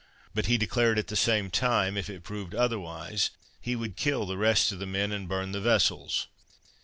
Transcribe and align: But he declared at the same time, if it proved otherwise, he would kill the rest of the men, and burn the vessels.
But 0.33 0.47
he 0.47 0.57
declared 0.57 0.97
at 0.97 1.09
the 1.09 1.15
same 1.15 1.51
time, 1.51 1.95
if 1.95 2.09
it 2.09 2.23
proved 2.23 2.55
otherwise, 2.55 3.29
he 3.61 3.75
would 3.75 3.95
kill 3.95 4.25
the 4.25 4.35
rest 4.35 4.71
of 4.71 4.79
the 4.79 4.87
men, 4.87 5.11
and 5.11 5.29
burn 5.29 5.51
the 5.51 5.61
vessels. 5.61 6.25